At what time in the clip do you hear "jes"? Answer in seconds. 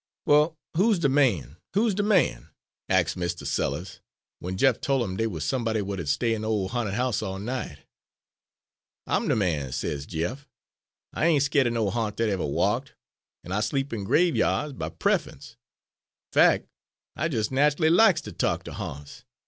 17.27-17.51